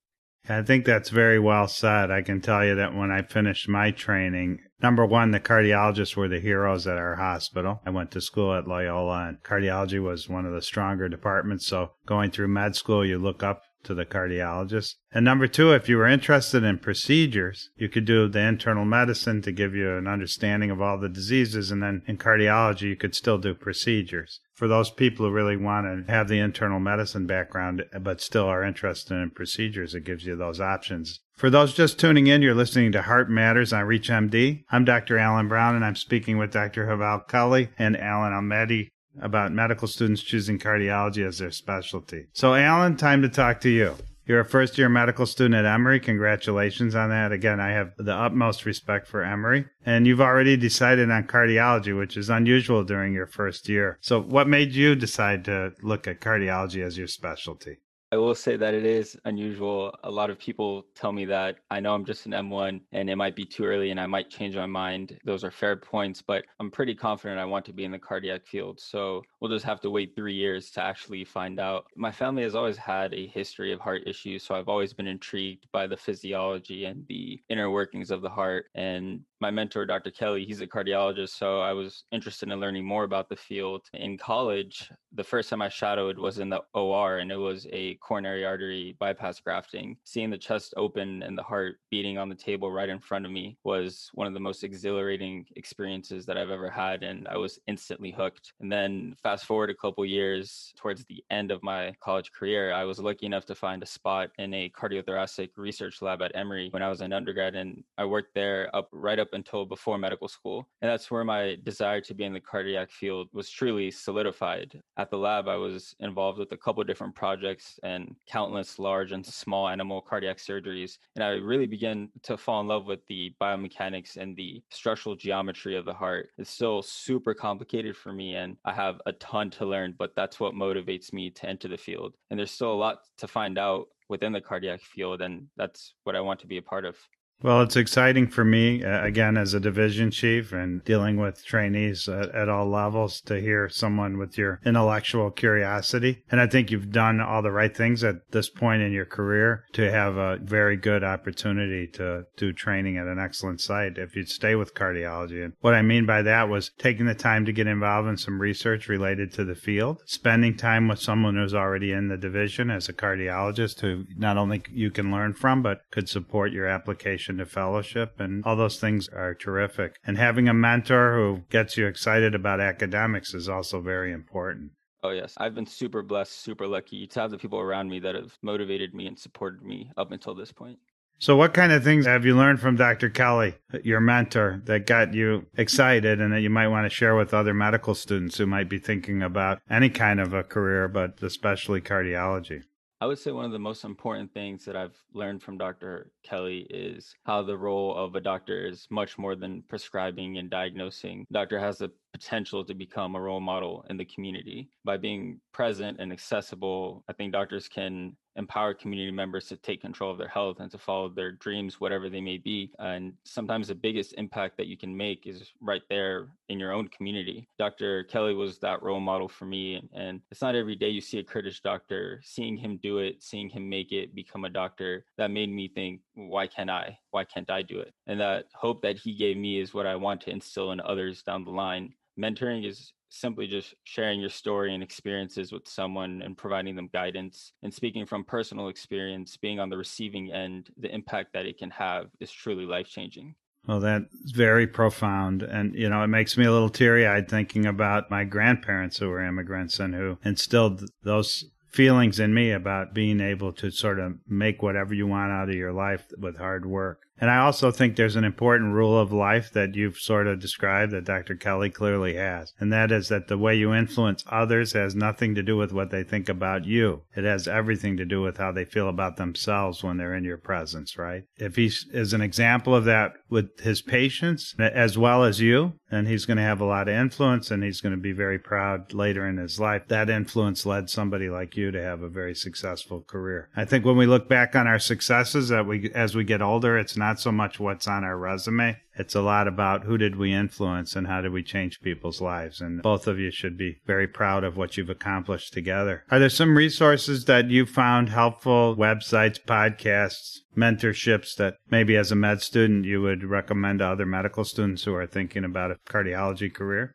I 0.49 0.62
think 0.62 0.84
that's 0.84 1.08
very 1.08 1.38
well 1.38 1.69
said. 1.69 2.10
I 2.10 2.22
can 2.22 2.40
tell 2.40 2.64
you 2.64 2.75
that 2.75 2.94
when 2.94 3.12
I 3.12 3.22
finished 3.22 3.69
my 3.69 3.93
training, 3.93 4.58
number 4.82 5.06
one, 5.06 5.31
the 5.31 5.38
cardiologists 5.38 6.16
were 6.16 6.28
the 6.28 6.40
heroes 6.40 6.87
at 6.87 6.99
our 6.99 7.14
hospital. 7.14 7.81
I 7.87 7.90
went 7.90 8.10
to 8.12 8.20
school 8.20 8.54
at 8.54 8.66
Loyola 8.66 9.28
and 9.28 9.43
cardiology 9.43 10.02
was 10.02 10.28
one 10.28 10.44
of 10.44 10.52
the 10.52 10.62
stronger 10.62 11.08
departments. 11.08 11.66
So 11.66 11.93
going 12.06 12.32
through 12.32 12.49
med 12.49 12.75
school, 12.75 13.04
you 13.06 13.19
look 13.19 13.44
up 13.44 13.62
to 13.84 13.94
the 13.94 14.06
cardiologist. 14.06 14.94
And 15.12 15.25
number 15.25 15.46
two, 15.46 15.73
if 15.73 15.88
you 15.88 15.96
were 15.96 16.06
interested 16.06 16.62
in 16.64 16.79
procedures, 16.79 17.70
you 17.76 17.88
could 17.88 18.05
do 18.05 18.29
the 18.29 18.40
internal 18.40 18.84
medicine 18.84 19.43
to 19.43 19.52
give 19.52 19.75
you 19.75 19.96
an 19.96 20.06
understanding 20.06 20.70
of 20.70 20.81
all 20.81 20.99
the 20.99 21.08
diseases. 21.08 21.70
And 21.70 21.82
then 21.82 22.02
in 22.06 22.19
cardiology, 22.19 22.82
you 22.82 22.96
could 22.96 23.14
still 23.14 23.38
do 23.38 23.55
procedures. 23.55 24.40
For 24.55 24.69
those 24.69 24.90
people 24.90 25.26
who 25.26 25.32
really 25.32 25.56
want 25.56 26.06
to 26.06 26.12
have 26.12 26.29
the 26.29 26.38
internal 26.38 26.79
medicine 26.79 27.26
background, 27.26 27.84
but 28.00 28.20
still 28.20 28.46
are 28.46 28.62
interested 28.62 29.14
in 29.14 29.31
procedures, 29.31 29.94
it 29.94 30.05
gives 30.05 30.25
you 30.25 30.37
those 30.37 30.61
options. 30.61 31.20
For 31.35 31.50
those 31.50 31.75
just 31.75 31.99
tuning 31.99 32.28
in, 32.28 32.43
you're 32.43 32.55
listening 32.55 32.93
to 32.93 33.02
Heart 33.02 33.31
Matters 33.31 33.73
on 33.73 33.87
ReachMD. 33.87 34.64
I'm 34.70 34.85
Dr. 34.85 35.19
Alan 35.19 35.49
Brown, 35.49 35.75
and 35.75 35.85
I'm 35.85 35.96
speaking 35.96 36.38
with 36.38 36.52
Dr. 36.52 36.87
Haval 36.87 37.26
Kelly 37.26 37.70
and 37.78 37.96
Alan 37.96 38.32
Almedi 38.32 38.90
about 39.20 39.53
medical 39.53 39.88
students 39.88 40.23
choosing 40.23 40.59
cardiology 40.59 41.26
as 41.26 41.38
their 41.38 41.50
specialty. 41.50 42.26
So, 42.32 42.55
Alan, 42.55 42.97
time 42.97 43.23
to 43.23 43.29
talk 43.29 43.61
to 43.62 43.69
you. 43.69 43.97
You're 44.25 44.41
a 44.41 44.44
first 44.44 44.79
year 44.79 44.88
medical 44.88 45.26
student 45.26 45.56
at 45.56 45.64
Emory. 45.64 45.99
Congratulations 45.99 46.94
on 46.94 47.11
that. 47.11 47.32
Again, 47.32 47.59
I 47.59 47.70
have 47.70 47.93
the 47.99 48.14
utmost 48.14 48.64
respect 48.64 49.09
for 49.09 49.25
Emory. 49.25 49.67
And 49.85 50.06
you've 50.06 50.20
already 50.20 50.56
decided 50.56 51.11
on 51.11 51.25
cardiology, 51.25 51.97
which 51.97 52.17
is 52.17 52.31
unusual 52.31 52.85
during 52.85 53.12
your 53.12 53.26
first 53.26 53.69
year. 53.69 53.99
So, 54.00 54.20
what 54.20 54.49
made 54.49 54.73
you 54.75 54.94
decide 54.94 55.44
to 55.47 55.73
look 55.82 56.06
at 56.06 56.20
cardiology 56.20 56.85
as 56.85 56.97
your 56.97 57.09
specialty? 57.09 57.79
I 58.12 58.17
will 58.17 58.35
say 58.35 58.59
that 58.59 58.75
it 58.75 58.85
is 58.85 59.19
unusual. 59.25 59.97
A 60.05 60.11
lot 60.11 60.29
of 60.29 60.38
people 60.38 60.85
tell 60.94 61.12
me 61.12 61.25
that 61.25 61.61
I 61.70 61.81
know 61.81 61.94
I'm 61.94 62.05
just 62.05 62.26
an 62.26 62.32
M1 62.32 62.82
and 62.93 63.09
it 63.09 63.17
might 63.17 63.35
be 63.35 63.47
too 63.47 63.64
early 63.64 63.91
and 63.91 63.99
I 63.99 64.05
might 64.05 64.29
change 64.29 64.55
my 64.55 64.67
mind. 64.67 65.19
Those 65.25 65.44
are 65.44 65.50
fair 65.50 65.76
points, 65.76 66.20
but 66.20 66.44
I'm 66.61 66.70
pretty 66.70 66.94
confident 66.94 67.41
I 67.41 67.47
want 67.47 67.64
to 67.64 67.73
be 67.73 67.87
in 67.87 67.91
the 67.91 67.99
cardiac 67.99 68.47
field. 68.47 68.79
So 68.81 69.23
we'll 69.41 69.50
just 69.50 69.64
have 69.64 69.81
to 69.81 69.91
wait 69.91 70.14
three 70.14 70.35
years 70.35 70.70
to 70.73 70.82
actually 70.82 71.25
find 71.25 71.59
out. 71.59 71.87
My 71.97 72.12
family 72.12 72.43
has 72.43 72.55
always 72.55 72.76
had 72.76 73.14
a 73.14 73.29
history 73.29 73.73
of 73.73 73.81
heart 73.81 74.03
issues. 74.05 74.43
So 74.43 74.55
I've 74.55 74.69
always 74.69 74.93
been 74.93 75.06
intrigued 75.06 75.69
by 75.73 75.87
the 75.87 75.97
physiology 75.97 76.85
and 76.85 77.06
the 77.09 77.41
inner 77.49 77.70
workings 77.70 78.11
of 78.11 78.20
the 78.20 78.29
heart. 78.29 78.67
And 78.75 79.23
my 79.42 79.50
mentor, 79.50 79.84
Dr. 79.84 80.12
Kelly, 80.12 80.44
he's 80.44 80.60
a 80.60 80.66
cardiologist. 80.68 81.30
So 81.30 81.60
I 81.60 81.72
was 81.72 82.04
interested 82.12 82.48
in 82.48 82.60
learning 82.60 82.84
more 82.84 83.02
about 83.02 83.28
the 83.28 83.34
field. 83.34 83.82
In 83.92 84.16
college, 84.16 84.88
the 85.14 85.24
first 85.24 85.50
time 85.50 85.60
I 85.60 85.68
shadowed 85.68 86.16
was 86.16 86.38
in 86.38 86.48
the 86.48 86.62
OR, 86.74 87.18
and 87.18 87.32
it 87.32 87.36
was 87.36 87.66
a 87.72 87.96
coronary 87.96 88.46
artery 88.46 88.96
bypass 89.00 89.40
grafting. 89.40 89.96
Seeing 90.04 90.30
the 90.30 90.38
chest 90.38 90.74
open 90.76 91.24
and 91.24 91.36
the 91.36 91.42
heart 91.42 91.80
beating 91.90 92.18
on 92.18 92.28
the 92.28 92.36
table 92.36 92.70
right 92.70 92.88
in 92.88 93.00
front 93.00 93.26
of 93.26 93.32
me 93.32 93.58
was 93.64 94.10
one 94.14 94.28
of 94.28 94.32
the 94.32 94.40
most 94.40 94.62
exhilarating 94.62 95.44
experiences 95.56 96.24
that 96.26 96.38
I've 96.38 96.50
ever 96.50 96.70
had. 96.70 97.02
And 97.02 97.26
I 97.26 97.36
was 97.36 97.58
instantly 97.66 98.12
hooked. 98.12 98.52
And 98.60 98.70
then 98.70 99.16
fast 99.24 99.44
forward 99.44 99.70
a 99.70 99.74
couple 99.74 100.06
years 100.06 100.72
towards 100.76 101.04
the 101.04 101.22
end 101.30 101.50
of 101.50 101.64
my 101.64 101.92
college 102.00 102.30
career, 102.30 102.72
I 102.72 102.84
was 102.84 103.00
lucky 103.00 103.26
enough 103.26 103.44
to 103.46 103.56
find 103.56 103.82
a 103.82 103.86
spot 103.86 104.30
in 104.38 104.54
a 104.54 104.70
cardiothoracic 104.70 105.50
research 105.56 106.00
lab 106.00 106.22
at 106.22 106.30
Emory 106.36 106.68
when 106.70 106.82
I 106.84 106.88
was 106.88 107.00
an 107.00 107.12
undergrad. 107.12 107.56
And 107.56 107.82
I 107.98 108.04
worked 108.04 108.34
there 108.34 108.70
up 108.72 108.88
right 108.92 109.18
until 109.32 109.64
before 109.64 109.99
medical 109.99 110.29
school. 110.29 110.69
And 110.81 110.90
that's 110.90 111.11
where 111.11 111.25
my 111.25 111.56
desire 111.62 112.00
to 112.02 112.14
be 112.14 112.25
in 112.25 112.32
the 112.32 112.40
cardiac 112.40 112.90
field 112.90 113.29
was 113.32 113.50
truly 113.50 113.90
solidified. 113.90 114.81
At 114.96 115.11
the 115.11 115.19
lab, 115.19 115.49
I 115.49 115.56
was 115.56 115.94
involved 116.00 116.38
with 116.38 116.52
a 116.52 116.56
couple 116.56 116.81
of 116.81 116.87
different 116.87 117.14
projects 117.14 117.79
and 117.82 118.14
countless 118.29 118.79
large 118.79 119.12
and 119.12 119.25
small 119.25 119.69
animal 119.69 120.00
cardiac 120.00 120.38
surgeries. 120.38 120.99
And 121.17 121.25
I 121.25 121.31
really 121.31 121.67
began 121.67 122.08
to 122.25 122.37
fall 122.37 122.61
in 122.61 122.69
love 122.69 122.87
with 122.87 123.06
the 123.06 123.34
biomechanics 123.40 124.17
and 124.17 124.37
the 124.37 124.62
structural 124.70 125.17
geometry 125.17 125.76
of 125.76 125.85
the 125.85 125.94
heart. 125.94 126.31
It's 126.38 126.50
still 126.50 126.82
super 126.82 127.35
complicated 127.35 127.96
for 127.96 128.12
me, 128.12 128.37
and 128.37 128.56
I 128.64 128.73
have 128.73 129.00
a 129.06 129.12
ton 129.12 129.50
to 129.50 129.67
learn, 129.67 129.94
but 129.99 130.14
that's 130.14 130.40
what 130.40 130.55
motivates 130.55 131.12
me 131.12 131.31
to 131.31 131.49
enter 131.49 131.69
the 131.69 131.76
field. 131.76 132.14
And 132.31 132.38
there's 132.38 132.50
still 132.50 132.73
a 132.73 132.75
lot 132.75 132.99
to 133.19 133.28
find 133.28 133.58
out 133.58 133.87
within 134.08 134.32
the 134.32 134.40
cardiac 134.40 134.81
field, 134.81 135.23
and 135.23 135.46
that's 135.56 135.94
what 136.05 136.17
I 136.17 136.20
want 136.20 136.40
to 136.40 136.46
be 136.46 136.58
a 136.58 136.62
part 136.62 136.85
of. 136.85 136.96
Well, 137.42 137.62
it's 137.62 137.74
exciting 137.74 138.28
for 138.28 138.44
me, 138.44 138.84
uh, 138.84 139.04
again, 139.04 139.36
as 139.36 139.52
a 139.52 139.58
division 139.58 140.12
chief 140.12 140.52
and 140.52 140.84
dealing 140.84 141.16
with 141.16 141.44
trainees 141.44 142.08
at, 142.08 142.32
at, 142.32 142.48
all 142.48 142.68
levels 142.68 143.20
to 143.22 143.40
hear 143.40 143.68
someone 143.68 144.16
with 144.16 144.38
your 144.38 144.60
intellectual 144.64 145.30
curiosity. 145.30 146.22
And 146.30 146.40
I 146.40 146.46
think 146.46 146.70
you've 146.70 146.92
done 146.92 147.20
all 147.20 147.42
the 147.42 147.50
right 147.50 147.76
things 147.76 148.04
at 148.04 148.30
this 148.30 148.48
point 148.48 148.82
in 148.82 148.92
your 148.92 149.06
career 149.06 149.64
to 149.72 149.90
have 149.90 150.16
a 150.16 150.38
very 150.40 150.76
good 150.76 151.02
opportunity 151.02 151.88
to 151.94 152.26
do 152.36 152.52
training 152.52 152.96
at 152.96 153.08
an 153.08 153.18
excellent 153.18 153.60
site 153.60 153.98
if 153.98 154.14
you'd 154.14 154.28
stay 154.28 154.54
with 154.54 154.74
cardiology. 154.74 155.42
And 155.44 155.54
what 155.60 155.74
I 155.74 155.82
mean 155.82 156.06
by 156.06 156.22
that 156.22 156.48
was 156.48 156.70
taking 156.78 157.06
the 157.06 157.14
time 157.14 157.44
to 157.46 157.52
get 157.52 157.66
involved 157.66 158.08
in 158.08 158.18
some 158.18 158.40
research 158.40 158.88
related 158.88 159.32
to 159.32 159.44
the 159.44 159.56
field, 159.56 160.02
spending 160.06 160.56
time 160.56 160.86
with 160.86 161.00
someone 161.00 161.34
who's 161.34 161.54
already 161.54 161.90
in 161.90 162.06
the 162.06 162.16
division 162.16 162.70
as 162.70 162.88
a 162.88 162.92
cardiologist 162.92 163.80
who 163.80 164.04
not 164.16 164.36
only 164.36 164.62
you 164.70 164.90
can 164.92 165.10
learn 165.10 165.34
from, 165.34 165.62
but 165.62 165.80
could 165.90 166.08
support 166.08 166.52
your 166.52 166.66
application 166.66 167.31
to 167.38 167.46
fellowship, 167.46 168.19
and 168.19 168.44
all 168.44 168.56
those 168.56 168.81
things 168.81 169.08
are 169.08 169.34
terrific. 169.34 169.96
And 170.05 170.19
having 170.19 170.49
a 170.49 170.55
mentor 170.55 171.17
who 171.17 171.43
gets 171.50 171.76
you 171.76 171.87
excited 171.87 172.34
about 172.34 172.61
academics 172.61 173.34
is 173.34 173.49
also 173.49 173.81
very 173.81 174.12
important. 174.12 174.73
Oh, 175.02 175.11
yes. 175.11 175.34
I've 175.37 175.55
been 175.55 175.67
super 175.67 176.02
blessed, 176.02 176.32
super 176.32 176.67
lucky 176.67 177.06
to 177.08 177.20
have 177.20 177.31
the 177.31 177.38
people 177.38 177.58
around 177.58 177.88
me 177.88 177.99
that 178.00 178.14
have 178.14 178.38
motivated 178.40 178.94
me 178.94 179.06
and 179.06 179.19
supported 179.19 179.62
me 179.62 179.90
up 179.96 180.12
until 180.12 180.34
this 180.34 180.52
point. 180.52 180.79
So, 181.19 181.37
what 181.37 181.55
kind 181.55 181.70
of 181.70 181.84
things 181.84 182.06
have 182.06 182.25
you 182.25 182.37
learned 182.37 182.59
from 182.59 182.75
Dr. 182.75 183.09
Kelly, 183.09 183.54
your 183.85 184.00
mentor, 184.00 184.61
that 184.64 184.87
got 184.87 185.14
you 185.14 185.47
excited 185.56 186.21
and 186.21 186.33
that 186.33 186.40
you 186.40 186.50
might 186.50 186.66
want 186.66 186.85
to 186.85 186.90
share 186.90 187.14
with 187.14 187.33
other 187.33 187.54
medical 187.54 187.95
students 187.95 188.38
who 188.38 188.47
might 188.47 188.68
be 188.68 188.78
thinking 188.78 189.23
about 189.23 189.61
any 189.71 189.88
kind 189.88 190.21
of 190.21 190.33
a 190.33 190.42
career, 190.42 190.88
but 190.88 191.23
especially 191.23 191.80
cardiology? 191.80 192.64
I 193.02 193.06
would 193.06 193.18
say 193.18 193.32
one 193.32 193.44
of 193.44 193.50
the 193.50 193.59
most 193.59 193.82
important 193.82 194.32
things 194.32 194.64
that 194.64 194.76
I've 194.76 194.97
learned 195.12 195.42
from 195.42 195.59
Dr. 195.59 196.12
Kelly 196.23 196.68
is 196.71 197.16
how 197.25 197.42
the 197.42 197.59
role 197.59 197.97
of 197.97 198.14
a 198.14 198.21
doctor 198.21 198.64
is 198.64 198.87
much 198.90 199.18
more 199.18 199.35
than 199.35 199.64
prescribing 199.68 200.38
and 200.38 200.49
diagnosing. 200.49 201.26
doctor 201.32 201.59
has 201.59 201.78
the 201.78 201.90
potential 202.12 202.64
to 202.64 202.75
become 202.75 203.16
a 203.16 203.21
role 203.21 203.40
model 203.40 203.85
in 203.90 203.97
the 203.97 204.04
community 204.04 204.71
by 204.85 204.99
being 204.99 205.40
present 205.50 205.99
and 205.99 206.12
accessible. 206.12 207.02
I 207.09 207.12
think 207.12 207.32
doctors 207.32 207.66
can 207.66 208.16
empower 208.36 208.74
community 208.74 209.10
members 209.10 209.46
to 209.46 209.56
take 209.56 209.80
control 209.80 210.10
of 210.10 210.18
their 210.18 210.28
health 210.28 210.60
and 210.60 210.70
to 210.70 210.78
follow 210.78 211.08
their 211.08 211.32
dreams, 211.32 211.80
whatever 211.80 212.08
they 212.08 212.20
may 212.20 212.38
be. 212.38 212.72
And 212.78 213.12
sometimes 213.24 213.68
the 213.68 213.74
biggest 213.74 214.14
impact 214.14 214.56
that 214.56 214.66
you 214.66 214.76
can 214.76 214.96
make 214.96 215.26
is 215.26 215.52
right 215.60 215.82
there 215.88 216.28
in 216.48 216.58
your 216.58 216.72
own 216.72 216.88
community. 216.88 217.48
Dr. 217.58 218.04
Kelly 218.04 218.34
was 218.34 218.58
that 218.58 218.82
role 218.82 219.00
model 219.00 219.28
for 219.28 219.44
me. 219.44 219.88
And 219.92 220.20
it's 220.30 220.42
not 220.42 220.54
every 220.54 220.76
day 220.76 220.88
you 220.88 221.00
see 221.00 221.18
a 221.18 221.24
Kurdish 221.24 221.60
doctor, 221.60 222.20
seeing 222.24 222.56
him 222.56 222.78
do 222.82 222.98
it, 222.98 223.22
seeing 223.22 223.48
him 223.48 223.68
make 223.68 223.92
it, 223.92 224.14
become 224.14 224.44
a 224.44 224.50
doctor, 224.50 225.04
that 225.18 225.30
made 225.30 225.50
me 225.50 225.68
think, 225.68 226.00
why 226.14 226.46
can't 226.46 226.70
I? 226.70 226.98
Why 227.10 227.24
can't 227.24 227.50
I 227.50 227.62
do 227.62 227.80
it? 227.80 227.92
And 228.06 228.20
that 228.20 228.46
hope 228.54 228.82
that 228.82 228.96
he 228.96 229.14
gave 229.14 229.36
me 229.36 229.60
is 229.60 229.74
what 229.74 229.86
I 229.86 229.96
want 229.96 230.20
to 230.22 230.30
instill 230.30 230.72
in 230.72 230.80
others 230.80 231.22
down 231.22 231.44
the 231.44 231.50
line. 231.50 231.94
Mentoring 232.19 232.66
is 232.66 232.92
simply 233.12 233.47
just 233.47 233.75
sharing 233.85 234.21
your 234.21 234.31
story 234.31 234.75
and 234.75 234.83
experiences 234.83 235.52
with 235.52 235.69
someone 235.69 236.23
and 236.23 236.37
providing 236.37 236.75
them 236.75 236.88
guidance 236.92 237.52
and 237.62 237.73
speaking 237.73 238.07
from 238.07 238.25
personal 238.25 238.69
experience 238.69 239.37
being 239.37 239.61
on 239.61 239.69
the 239.69 239.76
receiving 239.76 240.33
end 240.33 240.71
the 240.78 240.92
impact 240.92 241.33
that 241.35 241.45
it 241.45 241.59
can 241.59 241.71
have 241.71 242.07
is 242.21 242.33
truly 242.33 242.64
life 242.64 242.88
changing 242.88 243.35
well 243.66 243.81
that's 243.81 244.31
very 244.31 244.66
profound 244.66 245.42
and 245.42 245.75
you 245.75 245.90
know 245.90 246.02
it 246.02 246.09
makes 246.09 246.38
me 246.38 246.47
a 246.47 246.50
little 246.50 246.71
teary 246.71 247.07
eyed 247.07 247.28
thinking 247.28 247.66
about 247.66 248.11
my 248.11 248.25
grandparents 248.25 248.97
who 248.97 249.09
were 249.11 249.23
immigrants 249.23 249.78
and 249.78 249.95
who 249.95 250.16
instilled 250.25 250.83
those 251.02 251.45
feelings 251.73 252.21
in 252.21 252.35
me 252.35 252.52
about 252.52 252.95
being 252.95 253.21
able 253.21 253.52
to 253.52 253.71
sort 253.71 253.99
of 253.99 254.19
make 254.28 254.62
whatever 254.62 254.92
you 254.92 255.07
want 255.07 255.33
out 255.33 255.49
of 255.49 255.54
your 255.54 255.73
life 255.73 256.04
with 256.19 256.37
hard 256.37 256.66
work. 256.66 257.00
And 257.21 257.31
I 257.31 257.38
also 257.38 257.71
think 257.71 257.95
there's 257.95 258.16
an 258.16 258.25
important 258.25 258.75
rule 258.75 258.99
of 258.99 259.12
life 259.12 259.52
that 259.52 259.75
you've 259.75 259.99
sort 259.99 260.26
of 260.26 260.40
described 260.40 260.92
that 260.92 261.04
Dr. 261.04 261.37
Kelly 261.37 261.71
clearly 261.71 262.14
has. 262.14 262.52
And 262.59 262.73
that 262.73 262.90
is 262.90 263.09
that 263.09 263.28
the 263.28 263.38
way 263.38 263.54
you 263.54 263.73
influence 263.73 264.25
others 264.26 264.73
has 264.73 264.95
nothing 264.95 265.35
to 265.35 265.42
do 265.42 265.57
with 265.57 265.73
what 265.73 265.90
they 265.90 266.02
think 266.02 266.28
about 266.28 266.64
you. 266.64 267.02
It 267.14 267.25
has 267.25 267.47
everything 267.47 267.97
to 267.99 268.04
do 268.04 268.23
with 268.23 268.38
how 268.38 268.50
they 268.50 268.64
feel 268.64 268.88
about 268.88 269.16
themselves 269.16 269.85
when 269.85 269.99
they're 269.99 270.14
in 270.14 270.25
your 270.25 270.38
presence, 270.38 270.99
right? 270.99 271.25
If 271.37 271.57
he 271.57 271.71
is 271.92 272.12
an 272.12 272.23
example 272.23 272.75
of 272.75 272.85
that 272.87 273.14
with 273.28 273.61
his 273.61 273.83
patients 273.83 274.54
as 274.59 274.99
well 274.99 275.25
as 275.25 275.40
you, 275.40 275.75
then 275.90 276.07
he's 276.07 276.25
going 276.25 276.38
to 276.38 276.42
have 276.42 276.61
a 276.61 276.64
lot 276.64 276.88
of 276.88 276.95
influence 276.95 277.50
and 277.50 277.62
he's 277.62 277.81
going 277.81 277.95
to 277.95 278.00
be 278.00 278.12
very 278.12 278.38
proud 278.38 278.95
later 278.95 279.28
in 279.28 279.37
his 279.37 279.61
life. 279.61 279.83
That 279.88 280.11
influence 280.11 280.64
led 280.64 280.88
somebody 280.88 281.28
like 281.28 281.57
you 281.57 281.71
to 281.71 281.83
have 281.83 282.02
a 282.02 282.09
very 282.09 282.35
successful 282.35 283.02
career. 283.02 283.50
I 283.54 283.64
think 283.64 283.85
when 283.85 283.97
we 283.97 284.07
look 284.07 284.28
back 284.28 284.57
on 284.57 284.66
our 284.66 284.78
successes 284.78 285.50
that 285.50 285.66
we 285.66 285.90
as 285.95 286.14
we 286.14 286.25
get 286.25 286.40
older, 286.40 286.78
it's 286.78 286.97
not 287.02 287.18
so 287.18 287.32
much 287.32 287.59
what's 287.59 287.88
on 287.88 288.04
our 288.04 288.16
resume. 288.16 288.76
It's 288.97 289.16
a 289.16 289.23
lot 289.23 289.49
about 289.49 289.82
who 289.82 289.99
did 289.99 290.14
we 290.14 290.32
influence 290.32 290.94
and 290.94 291.09
how 291.09 291.21
did 291.21 291.32
we 291.32 291.42
change 291.42 291.80
people's 291.80 292.21
lives. 292.21 292.61
And 292.61 292.80
both 292.80 293.09
of 293.09 293.18
you 293.18 293.32
should 293.32 293.59
be 293.59 293.78
very 293.85 294.06
proud 294.06 294.44
of 294.44 294.56
what 294.56 294.76
you've 294.76 294.88
accomplished 294.88 295.52
together. 295.52 296.04
Are 296.12 296.21
there 296.21 296.28
some 296.28 296.56
resources 296.56 297.25
that 297.25 297.50
you 297.50 297.66
found 297.66 298.11
helpful, 298.11 298.76
websites, 298.76 299.40
podcasts, 299.44 300.38
mentorships 300.56 301.35
that 301.37 301.56
maybe 301.68 301.97
as 301.97 302.12
a 302.12 302.14
med 302.14 302.40
student 302.40 302.85
you 302.85 303.02
would 303.02 303.25
recommend 303.25 303.80
to 303.80 303.87
other 303.87 304.06
medical 304.06 304.44
students 304.44 304.85
who 304.85 304.94
are 304.94 305.06
thinking 305.06 305.44
about 305.44 305.73
a 305.73 305.78
cardiology 305.90 306.54
career? 306.54 306.94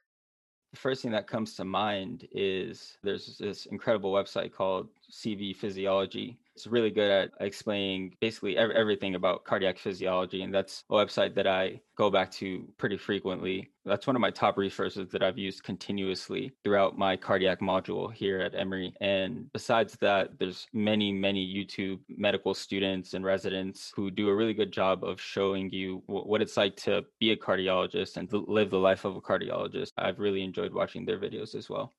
The 0.72 0.80
first 0.80 1.02
thing 1.02 1.12
that 1.12 1.28
comes 1.28 1.56
to 1.56 1.66
mind 1.66 2.26
is 2.32 2.98
there's 3.04 3.38
this 3.40 3.66
incredible 3.66 4.14
website 4.14 4.54
called 4.54 4.88
CV 5.12 5.54
Physiology 5.54 6.40
it's 6.58 6.66
really 6.66 6.90
good 6.90 7.12
at 7.12 7.30
explaining 7.40 8.16
basically 8.20 8.58
everything 8.58 9.14
about 9.14 9.44
cardiac 9.44 9.78
physiology. 9.78 10.42
And 10.42 10.52
that's 10.52 10.84
a 10.90 10.94
website 10.94 11.36
that 11.36 11.46
I 11.46 11.80
go 11.96 12.10
back 12.10 12.32
to 12.32 12.68
pretty 12.78 12.98
frequently. 12.98 13.70
That's 13.86 14.08
one 14.08 14.16
of 14.16 14.22
my 14.24 14.32
top 14.32 14.58
resources 14.58 15.08
that 15.12 15.22
I've 15.22 15.38
used 15.38 15.62
continuously 15.62 16.52
throughout 16.64 16.98
my 16.98 17.16
cardiac 17.16 17.60
module 17.60 18.12
here 18.12 18.42
at 18.42 18.56
Emory. 18.56 18.92
And 19.02 19.54
besides 19.54 19.98
that, 20.02 20.40
there's 20.40 20.66
many, 20.74 21.12
many 21.12 21.46
YouTube 21.46 22.00
medical 22.10 22.56
students 22.56 23.14
and 23.14 23.24
residents 23.24 23.92
who 23.96 24.10
do 24.10 24.28
a 24.28 24.36
really 24.36 24.56
good 24.56 24.74
job 24.74 25.04
of 25.04 25.22
showing 25.22 25.70
you 25.70 26.02
what 26.08 26.42
it's 26.42 26.58
like 26.58 26.76
to 26.78 27.06
be 27.20 27.34
a 27.34 27.38
cardiologist 27.38 28.18
and 28.18 28.34
live 28.48 28.72
the 28.72 28.80
life 28.80 29.06
of 29.06 29.16
a 29.16 29.22
cardiologist. 29.22 29.92
I've 29.96 30.18
really 30.18 30.42
enjoyed 30.42 30.74
watching 30.74 31.06
their 31.06 31.20
videos 31.20 31.54
as 31.54 31.70
well. 31.70 31.94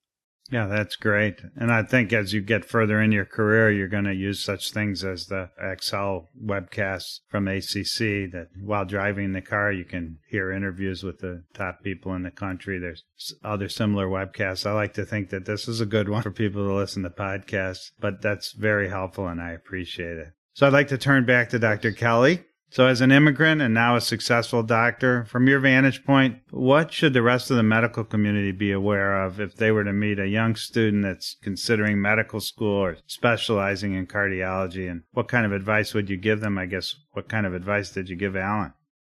Yeah, 0.50 0.66
that's 0.66 0.96
great. 0.96 1.42
And 1.56 1.70
I 1.70 1.82
think 1.82 2.12
as 2.12 2.32
you 2.32 2.40
get 2.40 2.64
further 2.64 3.02
in 3.02 3.12
your 3.12 3.26
career, 3.26 3.70
you're 3.70 3.86
going 3.86 4.04
to 4.04 4.14
use 4.14 4.42
such 4.42 4.72
things 4.72 5.04
as 5.04 5.26
the 5.26 5.50
ACCEL 5.62 6.28
webcasts 6.42 7.20
from 7.28 7.48
ACC 7.48 8.32
that 8.32 8.48
while 8.62 8.86
driving 8.86 9.32
the 9.32 9.42
car, 9.42 9.70
you 9.70 9.84
can 9.84 10.18
hear 10.30 10.50
interviews 10.50 11.02
with 11.02 11.18
the 11.18 11.44
top 11.52 11.82
people 11.82 12.14
in 12.14 12.22
the 12.22 12.30
country. 12.30 12.78
There's 12.78 13.04
other 13.44 13.68
similar 13.68 14.06
webcasts. 14.06 14.64
I 14.64 14.72
like 14.72 14.94
to 14.94 15.04
think 15.04 15.28
that 15.30 15.44
this 15.44 15.68
is 15.68 15.82
a 15.82 15.86
good 15.86 16.08
one 16.08 16.22
for 16.22 16.30
people 16.30 16.66
to 16.66 16.74
listen 16.74 17.02
to 17.02 17.10
podcasts, 17.10 17.90
but 18.00 18.22
that's 18.22 18.52
very 18.52 18.88
helpful 18.88 19.28
and 19.28 19.42
I 19.42 19.50
appreciate 19.50 20.16
it. 20.16 20.28
So 20.54 20.66
I'd 20.66 20.72
like 20.72 20.88
to 20.88 20.98
turn 20.98 21.26
back 21.26 21.50
to 21.50 21.58
Dr. 21.58 21.92
Kelly. 21.92 22.44
So, 22.70 22.86
as 22.86 23.00
an 23.00 23.10
immigrant 23.10 23.62
and 23.62 23.72
now 23.72 23.96
a 23.96 24.00
successful 24.00 24.62
doctor, 24.62 25.24
from 25.24 25.48
your 25.48 25.58
vantage 25.58 26.04
point, 26.04 26.38
what 26.50 26.92
should 26.92 27.14
the 27.14 27.22
rest 27.22 27.50
of 27.50 27.56
the 27.56 27.62
medical 27.62 28.04
community 28.04 28.52
be 28.52 28.72
aware 28.72 29.22
of 29.24 29.40
if 29.40 29.56
they 29.56 29.70
were 29.70 29.84
to 29.84 29.92
meet 29.92 30.18
a 30.18 30.28
young 30.28 30.54
student 30.54 31.02
that's 31.02 31.36
considering 31.42 32.00
medical 32.00 32.40
school 32.40 32.76
or 32.76 32.98
specializing 33.06 33.94
in 33.94 34.06
cardiology? 34.06 34.90
And 34.90 35.02
what 35.12 35.28
kind 35.28 35.46
of 35.46 35.52
advice 35.52 35.94
would 35.94 36.10
you 36.10 36.18
give 36.18 36.40
them? 36.40 36.58
I 36.58 36.66
guess, 36.66 36.94
what 37.12 37.28
kind 37.28 37.46
of 37.46 37.54
advice 37.54 37.90
did 37.90 38.10
you 38.10 38.16
give 38.16 38.36
Alan? 38.36 38.74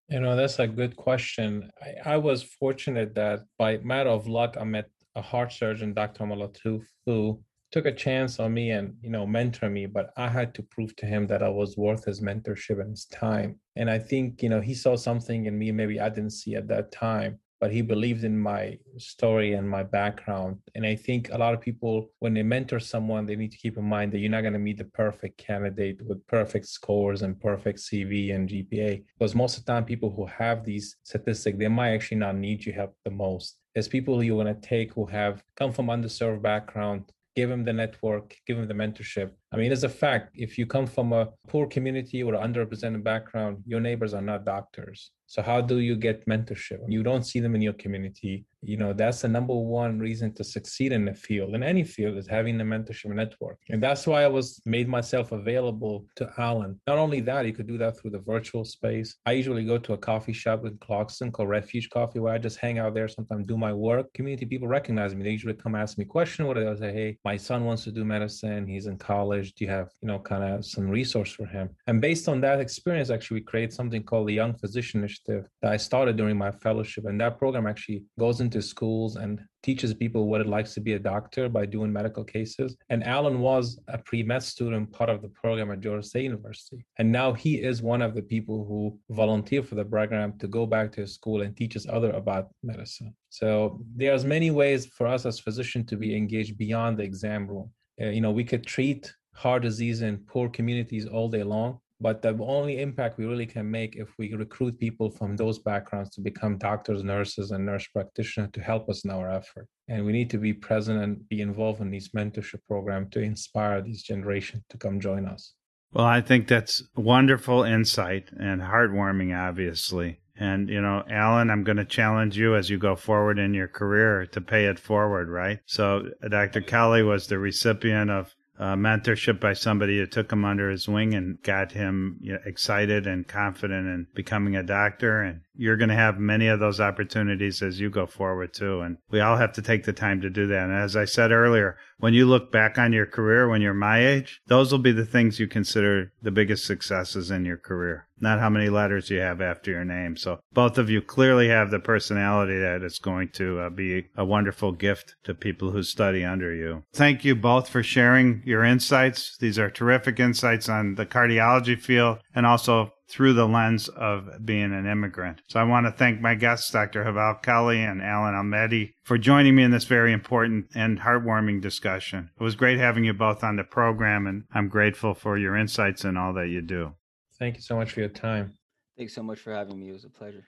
You 0.09 0.19
know, 0.19 0.35
that's 0.35 0.57
a 0.57 0.67
good 0.67 0.95
question. 0.95 1.69
I, 1.79 2.13
I 2.15 2.17
was 2.17 2.41
fortunate 2.41 3.13
that 3.15 3.45
by 3.59 3.77
matter 3.77 4.09
of 4.09 4.27
luck, 4.27 4.57
I 4.59 4.63
met 4.63 4.89
a 5.15 5.21
heart 5.21 5.53
surgeon, 5.53 5.93
Dr. 5.93 6.23
Malatu, 6.23 6.81
who 7.05 7.39
took 7.73 7.85
a 7.87 7.91
chance 7.91 8.39
on 8.39 8.53
me 8.53 8.69
and 8.69 8.95
you 9.01 9.09
know 9.09 9.25
mentor 9.25 9.67
me 9.67 9.87
but 9.87 10.13
i 10.15 10.27
had 10.27 10.53
to 10.53 10.61
prove 10.61 10.95
to 10.95 11.07
him 11.07 11.25
that 11.25 11.41
i 11.41 11.49
was 11.49 11.75
worth 11.75 12.05
his 12.05 12.21
mentorship 12.21 12.79
and 12.79 12.91
his 12.91 13.05
time. 13.05 13.59
And 13.75 13.89
i 13.89 13.97
think 13.97 14.43
you 14.43 14.49
know 14.49 14.61
he 14.61 14.75
saw 14.75 14.95
something 14.95 15.47
in 15.47 15.57
me 15.57 15.71
maybe 15.71 15.99
i 15.99 16.07
didn't 16.07 16.37
see 16.41 16.53
at 16.53 16.67
that 16.67 16.91
time 16.91 17.39
but 17.59 17.71
he 17.71 17.81
believed 17.81 18.25
in 18.25 18.37
my 18.37 18.77
story 18.97 19.53
and 19.53 19.67
my 19.67 19.81
background. 19.81 20.57
And 20.75 20.85
i 20.85 20.95
think 20.95 21.31
a 21.31 21.37
lot 21.39 21.55
of 21.55 21.61
people 21.61 22.11
when 22.19 22.35
they 22.35 22.43
mentor 22.43 22.79
someone 22.79 23.25
they 23.25 23.35
need 23.35 23.53
to 23.53 23.63
keep 23.65 23.75
in 23.75 23.85
mind 23.85 24.11
that 24.11 24.19
you're 24.19 24.37
not 24.37 24.41
going 24.41 24.59
to 24.59 24.67
meet 24.67 24.77
the 24.77 24.85
perfect 25.03 25.39
candidate 25.39 25.99
with 26.07 26.27
perfect 26.27 26.67
scores 26.67 27.23
and 27.23 27.41
perfect 27.41 27.79
cv 27.79 28.35
and 28.35 28.49
gpa 28.49 29.03
because 29.17 29.33
most 29.33 29.57
of 29.57 29.65
the 29.65 29.71
time 29.71 29.83
people 29.83 30.11
who 30.15 30.27
have 30.27 30.63
these 30.63 30.97
statistics 31.01 31.57
they 31.57 31.67
might 31.67 31.95
actually 31.95 32.17
not 32.25 32.35
need 32.35 32.63
your 32.63 32.75
help 32.75 32.95
the 33.03 33.09
most. 33.09 33.57
There's 33.73 33.87
people 33.87 34.21
you're 34.21 34.43
going 34.43 34.53
to 34.53 34.67
take 34.69 34.93
who 34.93 35.07
have 35.07 35.43
come 35.55 35.71
from 35.71 35.87
underserved 35.87 36.43
background 36.43 37.11
give 37.35 37.49
them 37.49 37.63
the 37.63 37.73
network, 37.73 38.35
give 38.45 38.57
them 38.57 38.67
the 38.67 38.73
mentorship. 38.73 39.31
I 39.53 39.57
mean, 39.57 39.71
as 39.71 39.83
a 39.83 39.89
fact. 39.89 40.31
If 40.33 40.57
you 40.57 40.65
come 40.65 40.87
from 40.87 41.13
a 41.13 41.29
poor 41.47 41.67
community 41.67 42.23
or 42.23 42.33
underrepresented 42.33 43.03
background, 43.03 43.63
your 43.65 43.79
neighbors 43.79 44.13
are 44.13 44.21
not 44.21 44.45
doctors. 44.45 45.11
So 45.33 45.41
how 45.41 45.61
do 45.61 45.79
you 45.79 45.95
get 45.95 46.27
mentorship? 46.27 46.79
You 46.87 47.01
don't 47.01 47.23
see 47.23 47.39
them 47.39 47.55
in 47.55 47.61
your 47.61 47.73
community. 47.73 48.45
You 48.61 48.77
know, 48.77 48.93
that's 48.93 49.21
the 49.21 49.27
number 49.27 49.55
one 49.55 49.97
reason 49.99 50.31
to 50.35 50.43
succeed 50.43 50.91
in 50.91 51.05
the 51.05 51.13
field, 51.13 51.55
in 51.55 51.63
any 51.63 51.83
field, 51.83 52.17
is 52.17 52.27
having 52.27 52.61
a 52.61 52.63
mentorship 52.63 53.07
network. 53.07 53.57
And 53.69 53.81
that's 53.81 54.05
why 54.05 54.23
I 54.23 54.27
was 54.27 54.61
made 54.65 54.87
myself 54.87 55.31
available 55.31 56.05
to 56.17 56.31
Alan. 56.37 56.79
Not 56.85 56.99
only 56.99 57.19
that, 57.21 57.47
you 57.47 57.53
could 57.53 57.67
do 57.67 57.79
that 57.79 57.97
through 57.97 58.11
the 58.11 58.19
virtual 58.19 58.63
space. 58.63 59.15
I 59.25 59.31
usually 59.31 59.65
go 59.65 59.79
to 59.79 59.93
a 59.93 59.97
coffee 59.97 60.33
shop 60.33 60.65
in 60.65 60.77
Clarkston 60.77 61.33
called 61.33 61.49
Refuge 61.49 61.89
Coffee, 61.89 62.19
where 62.19 62.33
I 62.33 62.37
just 62.37 62.59
hang 62.59 62.77
out 62.77 62.93
there, 62.93 63.07
sometimes 63.07 63.47
do 63.47 63.57
my 63.57 63.73
work. 63.73 64.13
Community 64.13 64.45
people 64.45 64.67
recognize 64.67 65.15
me. 65.15 65.23
They 65.23 65.31
usually 65.31 65.55
come 65.55 65.73
ask 65.73 65.97
me 65.97 66.05
questions. 66.05 66.47
What 66.47 66.59
I 66.59 66.75
say, 66.75 66.93
hey, 66.93 67.17
my 67.25 67.37
son 67.37 67.65
wants 67.65 67.83
to 67.85 67.91
do 67.91 68.05
medicine. 68.05 68.67
He's 68.67 68.85
in 68.85 68.97
college. 68.97 69.42
Do 69.51 69.65
you 69.65 69.71
have, 69.71 69.89
you 70.01 70.07
know, 70.07 70.19
kind 70.19 70.43
of 70.43 70.65
some 70.65 70.89
resource 70.89 71.31
for 71.31 71.45
him? 71.45 71.69
And 71.87 71.99
based 71.99 72.27
on 72.29 72.41
that 72.41 72.59
experience, 72.59 73.09
actually, 73.09 73.41
we 73.41 73.45
create 73.45 73.73
something 73.73 74.03
called 74.03 74.27
the 74.27 74.33
Young 74.33 74.53
Physician 74.53 75.01
initiative 75.01 75.47
that 75.61 75.71
I 75.71 75.77
started 75.77 76.17
during 76.17 76.37
my 76.37 76.51
fellowship. 76.51 77.05
And 77.05 77.19
that 77.21 77.37
program 77.37 77.67
actually 77.67 78.03
goes 78.17 78.39
into 78.39 78.61
schools 78.61 79.15
and 79.15 79.41
teaches 79.63 79.93
people 79.93 80.27
what 80.27 80.41
it 80.41 80.47
likes 80.47 80.73
to 80.73 80.81
be 80.81 80.93
a 80.93 80.99
doctor 80.99 81.49
by 81.49 81.65
doing 81.65 81.91
medical 81.91 82.23
cases. 82.23 82.75
And 82.89 83.03
Alan 83.03 83.39
was 83.39 83.79
a 83.87 83.97
pre 83.97 84.21
med 84.21 84.43
student, 84.43 84.91
part 84.91 85.09
of 85.09 85.21
the 85.21 85.29
program 85.29 85.71
at 85.71 85.79
Georgia 85.79 86.03
State 86.03 86.23
University. 86.23 86.85
And 86.99 87.11
now 87.11 87.33
he 87.33 87.61
is 87.61 87.81
one 87.81 88.01
of 88.01 88.13
the 88.13 88.21
people 88.21 88.65
who 88.65 88.99
volunteer 89.15 89.63
for 89.63 89.75
the 89.75 89.85
program 89.85 90.37
to 90.39 90.47
go 90.47 90.65
back 90.65 90.91
to 90.93 91.01
his 91.01 91.13
school 91.15 91.41
and 91.41 91.55
teaches 91.55 91.87
other 91.89 92.11
about 92.11 92.49
medicine. 92.61 93.15
So 93.29 93.79
there's 93.95 94.25
many 94.25 94.51
ways 94.51 94.85
for 94.85 95.07
us 95.07 95.25
as 95.25 95.39
physicians 95.39 95.89
to 95.89 95.97
be 95.97 96.15
engaged 96.15 96.57
beyond 96.57 96.97
the 96.97 97.03
exam 97.03 97.47
room. 97.47 97.71
Uh, 98.01 98.07
you 98.07 98.21
know, 98.21 98.31
we 98.31 98.43
could 98.43 98.65
treat 98.65 99.13
heart 99.33 99.63
disease 99.63 100.01
in 100.01 100.17
poor 100.17 100.49
communities 100.49 101.05
all 101.05 101.29
day 101.29 101.43
long 101.43 101.79
but 102.03 102.21
the 102.21 102.37
only 102.41 102.81
impact 102.81 103.17
we 103.17 103.25
really 103.25 103.45
can 103.45 103.71
make 103.71 103.95
if 103.95 104.09
we 104.17 104.33
recruit 104.33 104.77
people 104.77 105.09
from 105.09 105.37
those 105.37 105.59
backgrounds 105.59 106.09
to 106.11 106.21
become 106.21 106.57
doctors, 106.57 107.01
nurses, 107.01 107.51
and 107.51 107.65
nurse 107.65 107.87
practitioners 107.87 108.49
to 108.51 108.61
help 108.61 108.89
us 108.89 109.05
in 109.05 109.09
our 109.09 109.29
effort. 109.31 109.69
And 109.87 110.05
we 110.05 110.11
need 110.11 110.29
to 110.31 110.37
be 110.37 110.51
present 110.51 111.01
and 111.01 111.27
be 111.29 111.39
involved 111.39 111.79
in 111.79 111.89
these 111.89 112.09
mentorship 112.09 112.59
programs 112.67 113.11
to 113.11 113.21
inspire 113.21 113.81
these 113.81 114.03
generations 114.03 114.63
to 114.69 114.77
come 114.77 114.99
join 114.99 115.25
us. 115.25 115.53
Well, 115.93 116.05
I 116.05 116.19
think 116.19 116.49
that's 116.49 116.83
wonderful 116.97 117.63
insight 117.63 118.31
and 118.37 118.61
heartwarming, 118.61 119.33
obviously. 119.33 120.19
And, 120.35 120.67
you 120.67 120.81
know, 120.81 121.05
Alan, 121.09 121.49
I'm 121.49 121.63
going 121.63 121.77
to 121.77 121.85
challenge 121.85 122.37
you 122.37 122.57
as 122.57 122.69
you 122.69 122.77
go 122.77 122.97
forward 122.97 123.39
in 123.39 123.53
your 123.53 123.69
career 123.69 124.25
to 124.25 124.41
pay 124.41 124.65
it 124.65 124.79
forward, 124.79 125.29
right? 125.29 125.59
So, 125.67 126.09
Dr. 126.27 126.59
Kelly 126.59 127.03
was 127.03 127.27
the 127.27 127.37
recipient 127.37 128.11
of 128.11 128.35
uh, 128.59 128.75
mentorship 128.75 129.39
by 129.39 129.53
somebody 129.53 129.97
who 129.97 130.05
took 130.05 130.31
him 130.31 130.45
under 130.45 130.69
his 130.69 130.87
wing 130.87 131.13
and 131.13 131.41
got 131.43 131.71
him 131.71 132.17
you 132.21 132.33
know, 132.33 132.39
excited 132.45 133.07
and 133.07 133.27
confident 133.27 133.87
in 133.87 134.07
becoming 134.13 134.55
a 134.55 134.63
doctor. 134.63 135.21
And 135.21 135.41
you're 135.55 135.77
going 135.77 135.89
to 135.89 135.95
have 135.95 136.17
many 136.17 136.47
of 136.47 136.59
those 136.59 136.79
opportunities 136.79 137.61
as 137.61 137.79
you 137.79 137.89
go 137.89 138.05
forward 138.05 138.53
too. 138.53 138.81
And 138.81 138.97
we 139.09 139.19
all 139.19 139.37
have 139.37 139.53
to 139.53 139.61
take 139.61 139.83
the 139.83 139.93
time 139.93 140.21
to 140.21 140.29
do 140.29 140.47
that. 140.47 140.63
And 140.63 140.73
as 140.73 140.95
I 140.95 141.05
said 141.05 141.31
earlier, 141.31 141.77
when 141.97 142.13
you 142.13 142.25
look 142.25 142.51
back 142.51 142.77
on 142.77 142.91
your 142.91 143.05
career 143.05 143.47
when 143.47 143.61
you're 143.61 143.73
my 143.73 144.05
age, 144.05 144.41
those 144.47 144.71
will 144.71 144.79
be 144.79 144.91
the 144.91 145.05
things 145.05 145.39
you 145.39 145.47
consider 145.47 146.11
the 146.21 146.31
biggest 146.31 146.65
successes 146.65 147.31
in 147.31 147.45
your 147.45 147.57
career, 147.57 148.07
not 148.19 148.39
how 148.39 148.49
many 148.49 148.69
letters 148.69 149.09
you 149.09 149.19
have 149.19 149.41
after 149.41 149.71
your 149.71 149.85
name. 149.85 150.17
So 150.17 150.39
both 150.51 150.77
of 150.77 150.89
you 150.89 151.01
clearly 151.01 151.49
have 151.49 151.71
the 151.71 151.79
personality 151.79 152.59
that 152.59 152.83
is 152.83 152.99
going 152.99 153.29
to 153.35 153.59
uh, 153.59 153.69
be 153.69 154.07
a 154.17 154.25
wonderful 154.25 154.71
gift 154.71 155.15
to 155.23 155.33
people 155.33 155.71
who 155.71 155.83
study 155.83 156.25
under 156.25 156.53
you. 156.53 156.83
Thank 156.93 157.23
you 157.23 157.35
both 157.35 157.69
for 157.69 157.83
sharing 157.83 158.41
your 158.45 158.63
insights. 158.63 159.37
These 159.37 159.59
are 159.59 159.69
terrific 159.69 160.19
insights 160.19 160.67
on 160.67 160.95
the 160.95 161.05
cardiology 161.05 161.79
field 161.79 162.19
and 162.35 162.45
also 162.45 162.93
through 163.07 163.33
the 163.33 163.47
lens 163.47 163.89
of 163.89 164.29
being 164.43 164.73
an 164.73 164.85
immigrant. 164.85 165.41
So 165.47 165.59
I 165.59 165.63
want 165.63 165.85
to 165.85 165.91
thank 165.91 166.21
my 166.21 166.35
guests, 166.35 166.71
Dr. 166.71 167.03
Haval 167.03 167.41
Kelly 167.41 167.81
and 167.81 168.01
Alan 168.01 168.33
Almedi, 168.33 168.93
for 169.03 169.17
joining 169.17 169.55
me 169.55 169.63
in 169.63 169.71
this 169.71 169.85
very 169.85 170.13
important 170.13 170.67
and 170.73 170.99
heartwarming 170.99 171.61
discussion. 171.61 172.29
It 172.39 172.43
was 172.43 172.55
great 172.55 172.79
having 172.79 173.03
you 173.03 173.13
both 173.13 173.43
on 173.43 173.57
the 173.57 173.63
program, 173.63 174.27
and 174.27 174.43
I'm 174.53 174.69
grateful 174.69 175.13
for 175.13 175.37
your 175.37 175.55
insights 175.55 176.03
and 176.05 176.17
all 176.17 176.33
that 176.33 176.47
you 176.47 176.61
do. 176.61 176.93
Thank 177.37 177.55
you 177.55 177.61
so 177.61 177.75
much 177.75 177.91
for 177.91 177.99
your 177.99 178.09
time. 178.09 178.53
Thanks 178.97 179.13
so 179.13 179.23
much 179.23 179.39
for 179.39 179.53
having 179.53 179.79
me. 179.79 179.89
It 179.89 179.93
was 179.93 180.05
a 180.05 180.09
pleasure. 180.09 180.45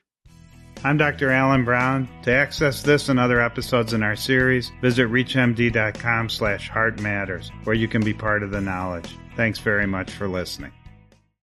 I'm 0.83 0.97
Dr. 0.97 1.31
Alan 1.31 1.65
Brown. 1.65 2.07
To 2.23 2.31
access 2.31 2.83
this 2.83 3.09
and 3.09 3.19
other 3.19 3.41
episodes 3.41 3.93
in 3.93 4.03
our 4.03 4.15
series, 4.15 4.71
visit 4.81 5.09
reachmd.com 5.09 6.29
slash 6.29 6.69
heart 6.69 6.99
matters, 6.99 7.51
where 7.63 7.75
you 7.75 7.87
can 7.87 8.03
be 8.03 8.13
part 8.13 8.43
of 8.43 8.51
the 8.51 8.61
knowledge. 8.61 9.15
Thanks 9.35 9.59
very 9.59 9.87
much 9.87 10.11
for 10.11 10.27
listening. 10.27 10.71